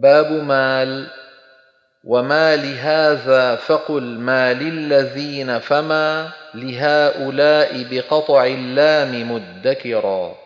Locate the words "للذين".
4.52-5.58